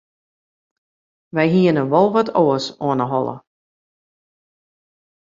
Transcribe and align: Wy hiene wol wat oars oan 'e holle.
Wy 1.35 1.45
hiene 1.53 1.83
wol 1.91 2.07
wat 2.13 2.29
oars 2.41 2.65
oan 2.87 2.99
'e 3.01 3.07
holle. 3.11 3.35